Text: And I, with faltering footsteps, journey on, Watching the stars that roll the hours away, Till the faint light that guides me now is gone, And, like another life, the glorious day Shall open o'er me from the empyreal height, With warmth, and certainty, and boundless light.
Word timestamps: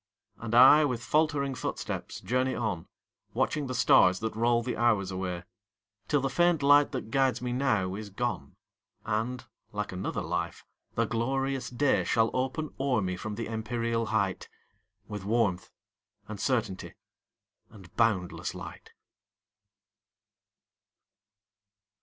And 0.39 0.55
I, 0.55 0.83
with 0.83 1.03
faltering 1.03 1.53
footsteps, 1.53 2.21
journey 2.21 2.55
on, 2.55 2.87
Watching 3.35 3.67
the 3.67 3.75
stars 3.75 4.19
that 4.21 4.35
roll 4.35 4.63
the 4.63 4.75
hours 4.75 5.11
away, 5.11 5.43
Till 6.07 6.21
the 6.21 6.27
faint 6.31 6.63
light 6.63 6.91
that 6.93 7.11
guides 7.11 7.39
me 7.39 7.53
now 7.53 7.93
is 7.93 8.09
gone, 8.09 8.55
And, 9.05 9.45
like 9.71 9.91
another 9.91 10.23
life, 10.23 10.65
the 10.95 11.05
glorious 11.05 11.69
day 11.69 12.03
Shall 12.03 12.31
open 12.33 12.73
o'er 12.79 13.03
me 13.03 13.15
from 13.15 13.35
the 13.35 13.45
empyreal 13.47 14.07
height, 14.07 14.49
With 15.07 15.23
warmth, 15.23 15.69
and 16.27 16.39
certainty, 16.39 16.95
and 17.69 17.95
boundless 17.95 18.55
light. 18.55 18.93